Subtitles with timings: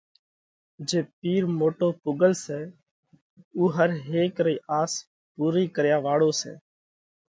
[0.87, 2.59] جي پِير موٽو پُوڳل سئہ
[3.55, 4.93] اُو هر هيڪ رئِي آس
[5.35, 6.53] پُورئِي ڪريا واۯو سئہ۔